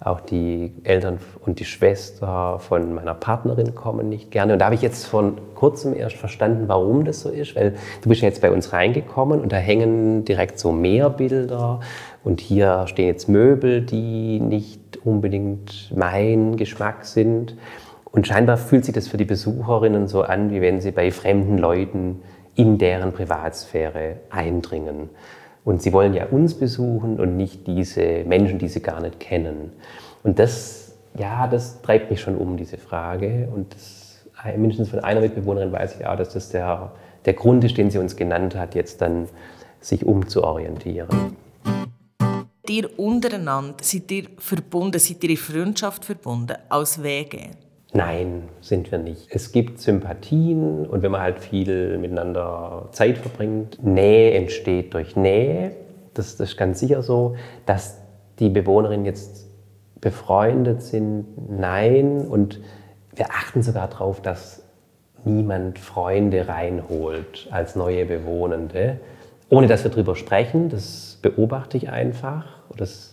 [0.00, 4.54] Auch die Eltern und die Schwester von meiner Partnerin kommen nicht gerne.
[4.54, 7.54] Und da habe ich jetzt vor kurzem erst verstanden, warum das so ist.
[7.54, 11.78] Weil du bist ja jetzt bei uns reingekommen und da hängen direkt so mehr Bilder.
[12.24, 17.56] Und hier stehen jetzt Möbel, die nicht unbedingt mein Geschmack sind.
[18.04, 21.58] Und scheinbar fühlt sich das für die Besucherinnen so an, wie wenn sie bei fremden
[21.58, 22.20] Leuten
[22.54, 25.08] in deren Privatsphäre eindringen.
[25.64, 29.72] Und sie wollen ja uns besuchen und nicht diese Menschen, die sie gar nicht kennen.
[30.22, 33.48] Und das, ja, das treibt mich schon um, diese Frage.
[33.54, 36.92] Und das, mindestens von einer Mitbewohnerin weiß ich auch, dass das der,
[37.24, 39.28] der Grund ist, den sie uns genannt hat, jetzt dann
[39.80, 41.08] sich umzuorientieren.
[42.68, 47.50] Ihr untereinander, seid ihr verbunden, seid ihr in Freundschaft verbunden, aus Wege?
[47.92, 49.26] Nein, sind wir nicht.
[49.30, 55.72] Es gibt Sympathien und wenn man halt viel miteinander Zeit verbringt, Nähe entsteht durch Nähe.
[56.14, 57.34] Das, das ist ganz sicher so.
[57.66, 57.98] Dass
[58.38, 59.48] die Bewohnerinnen jetzt
[60.00, 62.28] befreundet sind, nein.
[62.28, 62.60] Und
[63.16, 64.62] wir achten sogar darauf, dass
[65.24, 69.00] niemand Freunde reinholt als neue Bewohnende,
[69.52, 70.70] ohne dass wir darüber sprechen.
[70.70, 72.46] Das beobachte ich einfach.
[72.74, 73.12] Das,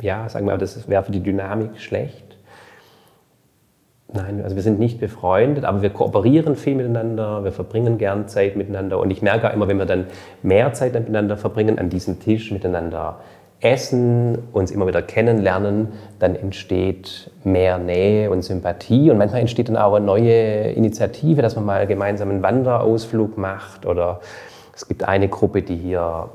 [0.00, 2.38] ja, sagen wir mal, das wäre für die Dynamik schlecht.
[4.12, 8.54] Nein, also wir sind nicht befreundet, aber wir kooperieren viel miteinander, wir verbringen gern Zeit
[8.54, 10.06] miteinander und ich merke auch immer, wenn wir dann
[10.44, 13.18] mehr Zeit miteinander verbringen, an diesem Tisch miteinander
[13.60, 15.88] essen, uns immer wieder kennenlernen,
[16.20, 21.56] dann entsteht mehr Nähe und Sympathie und manchmal entsteht dann auch eine neue Initiative, dass
[21.56, 24.20] man mal gemeinsam einen Wanderausflug macht oder
[24.76, 26.28] es gibt eine Gruppe, die hier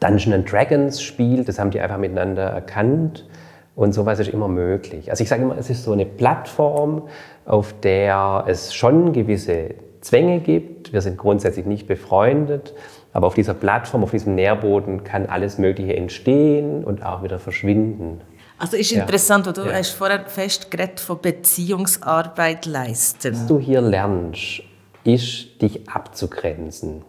[0.00, 3.28] Dungeons Dragons spielt, das haben die einfach miteinander erkannt
[3.76, 5.10] und sowas ist immer möglich.
[5.10, 7.02] Also ich sage immer, es ist so eine Plattform,
[7.44, 10.92] auf der es schon gewisse Zwänge gibt.
[10.92, 12.74] Wir sind grundsätzlich nicht befreundet,
[13.12, 18.22] aber auf dieser Plattform, auf diesem Nährboden kann alles Mögliche entstehen und auch wieder verschwinden.
[18.58, 19.52] Also ist interessant, ja.
[19.52, 19.72] du ja.
[19.72, 23.32] hast vorher festgeredet von Beziehungsarbeit leisten.
[23.32, 24.62] Was du hier lernst,
[25.04, 27.02] ist dich abzugrenzen.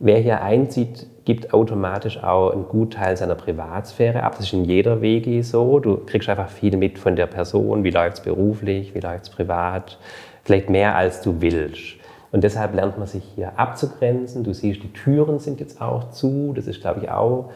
[0.00, 4.36] Wer hier einzieht, gibt automatisch auch einen Gutteil seiner Privatsphäre ab.
[4.36, 5.80] Das ist in jeder WG so.
[5.80, 9.30] Du kriegst einfach viel mit von der Person, wie läuft es beruflich, wie läuft es
[9.30, 9.98] privat,
[10.44, 11.96] vielleicht mehr als du willst.
[12.30, 14.44] Und deshalb lernt man sich hier abzugrenzen.
[14.44, 16.52] Du siehst, die Türen sind jetzt auch zu.
[16.54, 17.50] Das ist, glaube ich, auch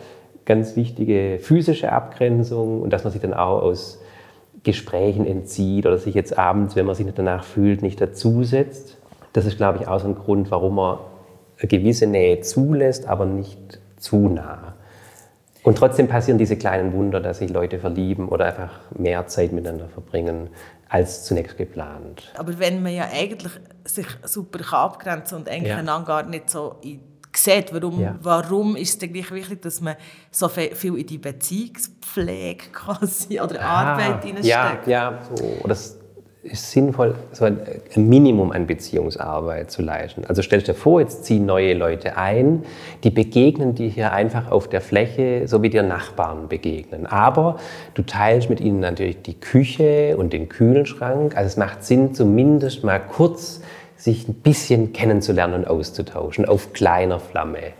[0.44, 4.00] ganz wichtige physische Abgrenzung und dass man sich dann auch aus
[4.64, 8.96] Gesprächen entzieht oder sich jetzt abends, wenn man sich nicht danach fühlt, nicht dazusetzt.
[9.32, 10.98] Das ist, glaube ich, auch so ein Grund, warum man
[11.68, 14.74] gewisse Nähe zulässt, aber nicht zu nah.
[15.62, 19.88] Und trotzdem passieren diese kleinen Wunder, dass sich Leute verlieben oder einfach mehr Zeit miteinander
[19.88, 20.48] verbringen
[20.88, 22.32] als zunächst geplant.
[22.36, 23.52] Aber wenn man ja eigentlich
[23.84, 25.78] sich super abgrenzen und eigentlich ja.
[25.78, 26.76] einander gar nicht so
[27.34, 28.18] sieht, warum, ja.
[28.20, 29.96] warum ist es denn gleich wichtig, dass man
[30.30, 34.86] so viel in die Beziehungspflege quasi oder ah, Arbeit hineinsteckt?
[34.86, 35.98] Ja, ja so, das,
[36.42, 37.58] ist sinnvoll, so ein
[37.94, 40.24] Minimum an Beziehungsarbeit zu leisten.
[40.24, 42.64] Also stell dir vor, jetzt ziehen neue Leute ein,
[43.04, 47.06] die begegnen dir hier einfach auf der Fläche, so wie dir Nachbarn begegnen.
[47.06, 47.58] Aber
[47.94, 51.36] du teilst mit ihnen natürlich die Küche und den Kühlschrank.
[51.36, 53.60] Also es macht Sinn, zumindest mal kurz
[53.96, 57.72] sich ein bisschen kennenzulernen und auszutauschen auf kleiner Flamme.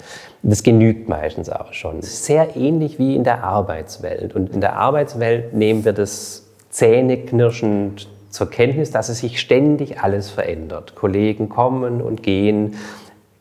[0.44, 2.01] Das genügt meistens auch schon.
[2.03, 4.37] Sehr ähnlich wie in der Arbeitswelt.
[4.37, 10.31] Und in der Arbeitswelt nehmen wir das zähneknirschend zur Kenntnis, dass es sich ständig alles
[10.31, 10.95] verändert.
[10.95, 12.75] Kollegen kommen und gehen,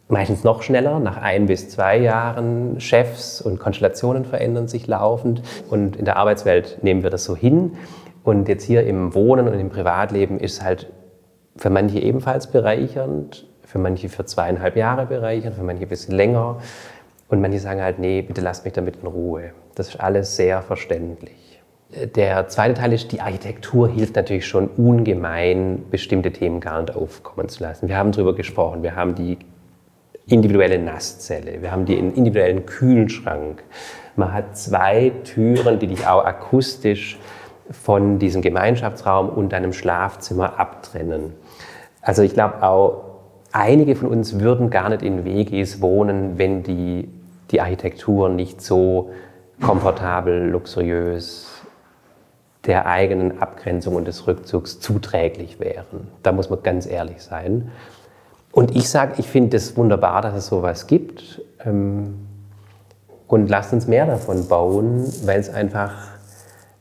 [0.09, 2.79] meistens noch schneller, nach ein bis zwei Jahren.
[2.79, 5.41] Chefs und Konstellationen verändern sich laufend.
[5.69, 7.77] Und in der Arbeitswelt nehmen wir das so hin.
[8.23, 10.91] Und jetzt hier im Wohnen und im Privatleben ist halt
[11.55, 16.57] für manche ebenfalls bereichernd, für manche für zweieinhalb Jahre bereichernd, für manche ein bisschen länger.
[17.29, 19.51] Und manche sagen halt, nee, bitte lasst mich damit in Ruhe.
[19.75, 21.50] Das ist alles sehr verständlich.
[22.15, 27.49] Der zweite Teil ist, die Architektur hilft natürlich schon ungemein, bestimmte Themen gar nicht aufkommen
[27.49, 27.89] zu lassen.
[27.89, 29.37] Wir haben darüber gesprochen, wir haben die
[30.25, 33.63] individuelle Nasszelle, wir haben den individuellen Kühlschrank.
[34.15, 37.19] Man hat zwei Türen, die dich auch akustisch
[37.69, 41.33] von diesem Gemeinschaftsraum und deinem Schlafzimmer abtrennen.
[42.01, 43.03] Also ich glaube auch,
[43.51, 47.09] einige von uns würden gar nicht in WGs wohnen, wenn die,
[47.51, 49.11] die Architektur nicht so
[49.61, 51.50] komfortabel, luxuriös,
[52.65, 56.07] der eigenen Abgrenzung und des Rückzugs zuträglich wären.
[56.21, 57.71] Da muss man ganz ehrlich sein.
[58.51, 61.41] Und ich sage, ich finde es wunderbar, dass es sowas gibt.
[61.65, 62.27] Ähm,
[63.27, 65.93] und lasst uns mehr davon bauen, weil es einfach,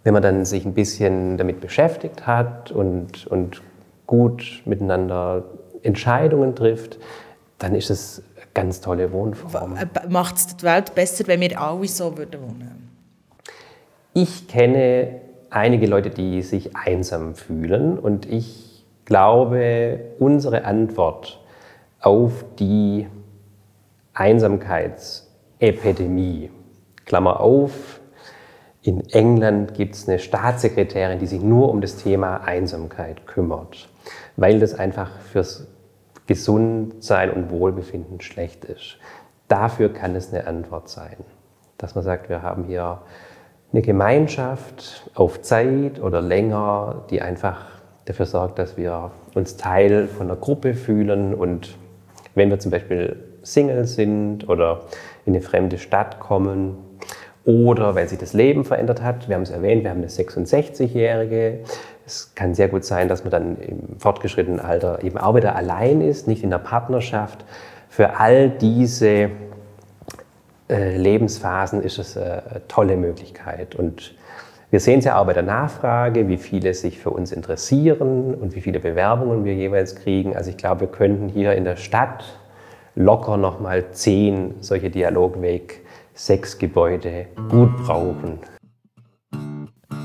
[0.02, 3.62] wenn man dann sich ein bisschen damit beschäftigt hat und, und
[4.06, 5.44] gut miteinander
[5.82, 6.98] Entscheidungen trifft,
[7.58, 9.78] dann ist es eine ganz tolle Wohnform.
[10.08, 12.90] Macht es die Welt besser, wenn wir alle so würden wohnen?
[14.12, 17.98] Ich kenne einige Leute, die sich einsam fühlen.
[17.98, 21.40] Und ich glaube, unsere Antwort
[22.00, 23.06] auf die
[24.14, 26.50] Einsamkeitsepidemie,
[27.04, 28.00] Klammer auf,
[28.82, 33.90] in England gibt es eine Staatssekretärin, die sich nur um das Thema Einsamkeit kümmert,
[34.36, 35.68] weil das einfach fürs
[36.26, 38.96] Gesundsein und Wohlbefinden schlecht ist.
[39.48, 41.16] Dafür kann es eine Antwort sein,
[41.76, 43.02] dass man sagt, wir haben hier
[43.72, 47.66] eine Gemeinschaft auf Zeit oder länger, die einfach
[48.04, 51.35] dafür sorgt, dass wir uns Teil von einer Gruppe fühlen.
[51.35, 51.76] Und
[52.35, 54.80] wenn wir zum Beispiel Single sind oder
[55.24, 56.76] in eine fremde Stadt kommen
[57.44, 61.61] oder weil sich das Leben verändert hat, wir haben es erwähnt, wir haben eine 66-Jährige,
[62.04, 66.00] es kann sehr gut sein, dass man dann im fortgeschrittenen Alter eben auch wieder allein
[66.00, 67.44] ist, nicht in der Partnerschaft.
[67.88, 69.30] Für all diese
[70.70, 73.74] äh, Lebensphasen ist es eine tolle Möglichkeit.
[73.74, 74.14] Und
[74.70, 78.54] wir sehen es ja auch bei der Nachfrage, wie viele sich für uns interessieren und
[78.54, 80.37] wie viele Bewerbungen wir jeweils kriegen.
[80.37, 82.24] Also ich glaube, wir könnten hier in der Stadt
[82.94, 85.80] locker nochmal zehn solche Dialogweg,
[86.14, 88.38] sechs Gebäude gut brauchen.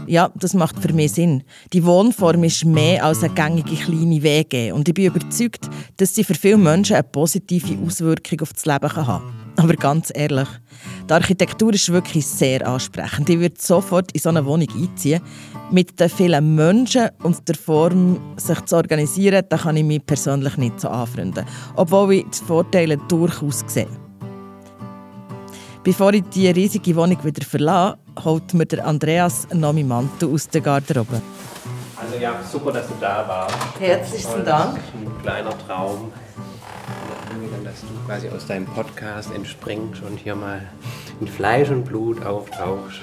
[0.07, 1.43] Ja, das macht für mich Sinn.
[1.73, 6.23] Die Wohnform ist mehr als eine gängige kleine Wege und ich bin überzeugt, dass sie
[6.23, 9.44] für viele Menschen eine positive Auswirkung auf das Leben haben kann.
[9.57, 10.47] Aber ganz ehrlich,
[11.09, 13.29] die Architektur ist wirklich sehr ansprechend.
[13.29, 15.21] Ich würde sofort in so eine Wohnung einziehen.
[15.71, 20.57] Mit den vielen Menschen und der Form, sich zu organisieren, da kann ich mich persönlich
[20.57, 21.45] nicht so anfreunden.
[21.75, 23.87] Obwohl ich die Vorteile durchaus sehe.
[25.83, 30.49] Bevor ich die riesige Wohnung wieder verlasse, holt mir der Andreas noch meinen Mantel aus
[30.49, 31.21] der Garderobe.
[31.95, 33.55] Also ja, super, dass du da warst.
[33.79, 34.77] Herzlichen Dank.
[34.77, 36.11] Ein kleiner Traum
[37.63, 40.61] dass du quasi aus deinem Podcast entspringst und hier mal
[41.19, 42.99] in Fleisch und Blut auftauchst.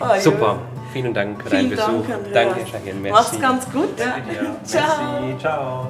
[0.00, 0.60] Oh, Super,
[0.92, 2.06] vielen Dank für deinen Besuch.
[2.08, 2.94] Dank, Danke, Shahir.
[2.94, 3.10] Merci.
[3.10, 3.98] Mach's ganz gut.
[3.98, 4.16] Ja.
[4.64, 5.20] Ciao.
[5.20, 5.38] Merci.
[5.40, 5.88] Ciao.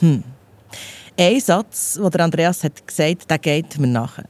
[0.00, 0.24] Hm.
[1.18, 4.24] Ein Satz, den Andreas hat gesagt hat, der geht mir nachher.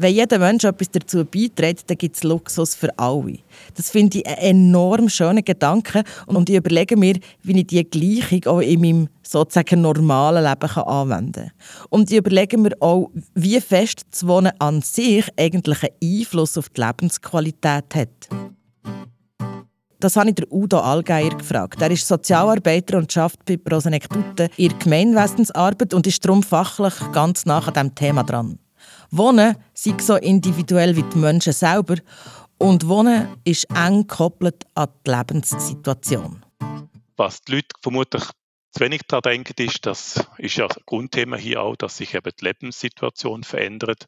[0.00, 3.40] Wenn jeder Mensch etwas dazu beiträgt, dann gibt es Luxus für alle.
[3.74, 8.46] Das finde ich einen enorm schönen Gedanke und ich überlege mir, wie ich diese Gleichung
[8.46, 11.50] auch in meinem sozusagen normalen Leben anwenden kann.
[11.90, 16.70] Und ich überlege mir auch, wie fest das Wohnen an sich eigentlich einen Einfluss auf
[16.70, 18.28] die Lebensqualität hat.
[19.98, 21.82] Das habe ich der Udo Allgeier gefragt.
[21.82, 27.58] Er ist Sozialarbeiter und arbeitet bei Prosenektute in Gemeinwesensarbeit und ist darum fachlich ganz nah
[27.58, 28.58] an diesem Thema dran.
[29.10, 31.96] Wohnen sei so individuell wie die Menschen selber
[32.58, 36.44] und Wohnen ist eng gekoppelt an die Lebenssituation.
[37.16, 38.24] Was die Leute vermutlich
[38.72, 42.32] zu wenig daran denken, ist, das ist ja ein Grundthema hier auch, dass sich eben
[42.38, 44.06] die Lebenssituation verändert.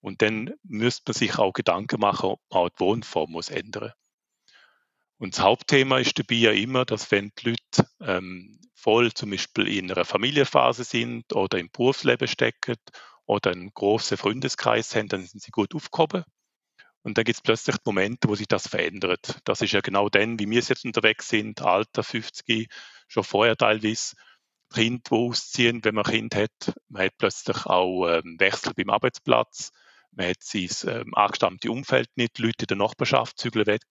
[0.00, 3.92] Und dann müsste man sich auch Gedanken machen, ob man auch die Wohnform muss ändern
[5.20, 9.68] und das Hauptthema ist dabei ja immer, dass wenn die Leute ähm, voll zum Beispiel
[9.68, 12.76] in einer Familienphase sind oder im Berufsleben stecken
[13.30, 16.24] oder einen großen Freundeskreis haben, dann sind sie gut aufgehoben.
[17.02, 19.38] Und dann gibt es plötzlich Momente, wo sich das verändert.
[19.44, 22.68] Das ist ja genau dann, wie wir jetzt unterwegs sind, Alter 50,
[23.08, 24.16] schon vorher teilweise.
[24.72, 26.74] Kinder, die ausziehen, wenn man Kind hat.
[26.88, 29.70] Man hat plötzlich auch ähm, Wechsel beim Arbeitsplatz.
[30.12, 33.82] Man hat sein ähm, angestammte Umfeld nicht, Leute in der Nachbarschaft zügeln weg.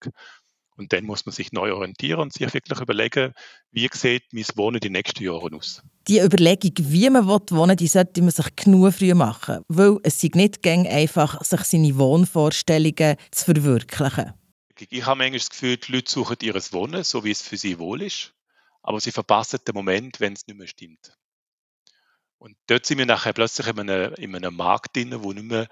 [0.79, 3.33] Und dann muss man sich neu orientieren und sich wirklich überlegen,
[3.71, 5.83] wie sieht mein Wohnen die nächsten Jahre aus.
[6.07, 9.59] Die Überlegung, wie man wohnen will, die sollte man sich genug früh machen.
[9.67, 14.33] Weil es ist nicht einfach, sich seine Wohnvorstellungen zu verwirklichen.
[14.89, 17.77] Ich habe manchmal das Gefühl, die Leute suchen ihr Wohnen, so wie es für sie
[17.77, 18.33] wohl ist.
[18.81, 21.13] Aber sie verpassen den Moment, wenn es nicht mehr stimmt.
[22.37, 25.67] Und dort sind wir nachher plötzlich in einem, in einem Markt drin, wo nicht mehr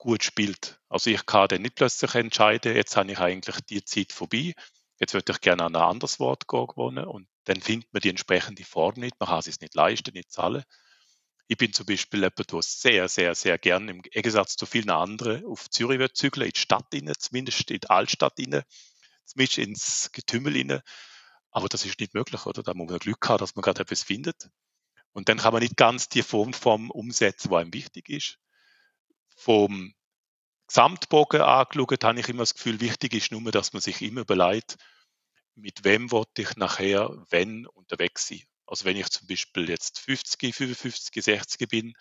[0.00, 0.80] gut spielt.
[0.88, 4.54] Also ich kann dann nicht plötzlich entscheiden, jetzt habe ich eigentlich die Zeit vorbei,
[4.98, 8.64] jetzt würde ich gerne an ein anderes Wort wohnen und dann findet man die entsprechende
[8.64, 10.64] Form nicht, man kann es sich nicht leisten, nicht zahlen.
[11.48, 15.44] Ich bin zum Beispiel jemand, der sehr, sehr, sehr gerne im Gegensatz zu vielen anderen
[15.44, 18.62] auf Zürich wird zügeln, in die Stadt rein, zumindest in die Altstadt rein,
[19.26, 20.80] zumindest ins Getümmel rein.
[21.50, 22.62] Aber das ist nicht möglich, oder?
[22.62, 24.48] Da muss man Glück haben, dass man gerade etwas findet.
[25.12, 28.38] Und dann kann man nicht ganz die Formform umsetzen, die einem wichtig ist
[29.40, 29.94] vom
[30.68, 34.76] Gesamtbogen angeschaut, habe ich immer das Gefühl, wichtig ist nur, dass man sich immer überlegt,
[35.54, 38.42] mit wem wollte ich nachher, wenn unterwegs sein.
[38.66, 41.94] Also wenn ich zum Beispiel jetzt 50, 55, 60 bin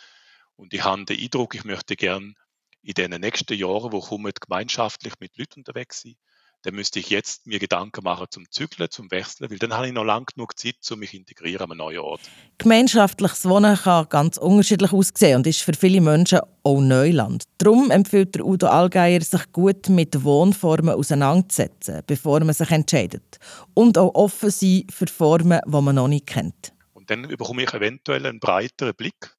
[0.56, 2.36] und ich habe den Eindruck, ich möchte gern
[2.82, 6.15] in den nächsten Jahren, wo kommen, gemeinschaftlich mit Leuten unterwegs sein,
[6.63, 9.93] dann müsste ich jetzt mir Gedanken machen zum Zügeln, zum Wechseln, weil dann habe ich
[9.93, 12.22] noch lange genug Zeit, um mich integrieren an einem neuen Ort.
[12.58, 17.45] Gemeinschaftliches Wohnen kann ganz unterschiedlich aussehen und ist für viele Menschen auch Neuland.
[17.60, 23.39] Darum empfiehlt der Udo Allgeier, sich gut mit Wohnformen auseinanderzusetzen, bevor man sich entscheidet.
[23.74, 26.74] Und auch offen sein für Formen, die man noch nicht kennt.
[26.93, 29.36] Und dann bekomme ich eventuell einen breiteren Blick.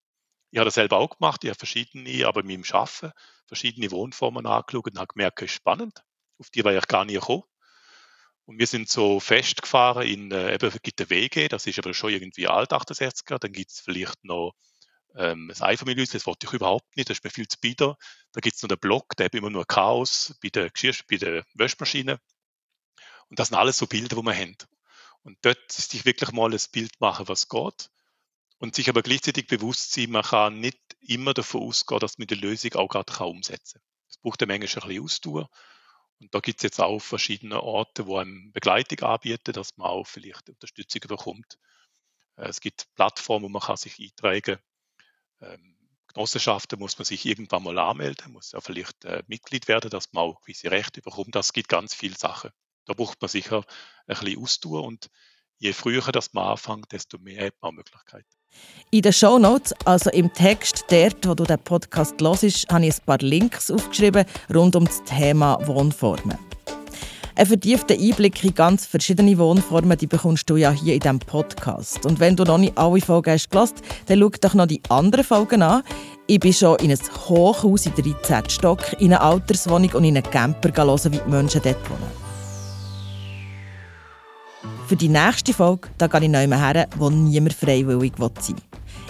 [0.52, 3.12] Ich habe das selber auch gemacht, ich habe verschiedene, aber mit dem Arbeiten,
[3.46, 6.02] verschiedene Wohnformen angeschaut und habe gemerkt, es ist spannend
[6.40, 7.44] auf die war ich gar nie gekommen.
[8.46, 12.10] Und wir sind so festgefahren in, äh, eben gibt der WG, das ist aber schon
[12.10, 14.54] irgendwie alt 68er, dann gibt es vielleicht noch
[15.14, 17.96] ähm, das Einfamilienhaus, das wollte ich überhaupt nicht, das ist mir viel zu bieder.
[18.32, 21.16] Da gibt es noch den Block, der hat immer nur Chaos bei der Geschirr, bei
[21.16, 22.18] der Wäschmaschine.
[23.28, 24.56] Und das sind alles so Bilder, die wir haben.
[25.22, 27.90] Und dort sich wirklich mal ein Bild machen, was geht.
[28.58, 32.34] Und sich aber gleichzeitig bewusst sein, man kann nicht immer davon ausgehen, dass man die
[32.34, 33.88] Lösung auch gerade umsetzen kann.
[34.08, 35.50] Es braucht eine Menge ein bisschen Ausdauer.
[36.20, 40.06] Und da gibt es jetzt auch verschiedene Orte, wo einem Begleitung anbieten, dass man auch
[40.06, 41.58] vielleicht Unterstützung bekommt.
[42.36, 44.58] Äh, es gibt Plattformen, wo man kann sich eintragen
[45.40, 45.54] kann.
[45.54, 45.76] Ähm,
[46.12, 50.24] Genossenschaften muss man sich irgendwann mal anmelden, muss ja vielleicht äh, Mitglied werden, dass man
[50.24, 51.34] auch gewisse Rechte bekommt.
[51.34, 52.50] Das gibt ganz viele Sachen.
[52.84, 53.64] Da braucht man sicher
[54.06, 55.10] ein bisschen und
[55.60, 58.26] je früher das man anfängt, desto mehr hat man Möglichkeiten.
[58.90, 62.98] In den Show Notes, also im Text dort, wo du den Podcast hörst, habe ich
[62.98, 66.36] ein paar Links aufgeschrieben rund um das Thema Wohnformen.
[67.36, 72.04] Ein vertiefter Einblick in ganz verschiedene Wohnformen die bekommst du ja hier in diesem Podcast.
[72.04, 73.74] Und wenn du noch nicht alle Folgen hast gehört,
[74.06, 75.82] dann schau doch noch die anderen Folgen an.
[76.26, 78.50] Ich bin schon in ein Hochhaus in 13.
[78.50, 82.29] Stock, in eine Alterswohnung und in einen Camper hören, wie die Menschen dort wohnen.
[84.90, 88.56] Für die nächste Folge da gehe ich mehr her, wo niemand freiwillig sein will.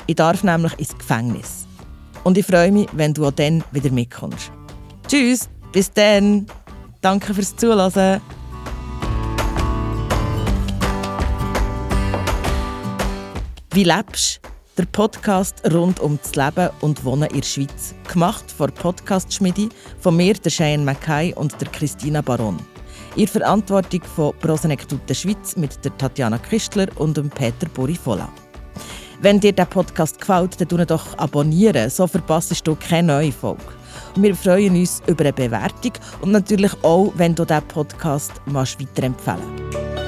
[0.06, 1.66] Ich darf nämlich ins Gefängnis.
[2.22, 4.52] Und ich freue mich, wenn du auch dann wieder mitkommst.
[5.08, 6.44] Tschüss, bis dann.
[7.00, 8.20] Danke fürs Zuhören.
[13.72, 14.42] Wie lebst
[14.76, 17.94] Der Podcast rund um das Leben und Wohnen in der Schweiz.
[18.06, 22.58] Gemacht von Podcast Schmidi, von mir, der Cheyenne Mackay und der Christina Baron.
[23.16, 28.28] Ihr Verantwortung von Prosenektute Schweiz mit der Tatjana Christler und dem Peter Borifola.
[29.20, 33.62] Wenn dir der Podcast gefällt, dann doch abonnieren, so verpasst du keine neue Folge.
[34.16, 39.99] Wir freuen uns über eine Bewertung und natürlich auch, wenn du diesen Podcast weiterempfehlen